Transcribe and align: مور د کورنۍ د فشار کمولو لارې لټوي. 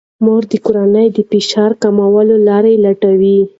مور 0.25 0.43
د 0.51 0.53
کورنۍ 0.65 1.07
د 1.13 1.17
فشار 1.31 1.71
کمولو 1.81 2.35
لارې 2.47 2.73
لټوي. 2.85 3.39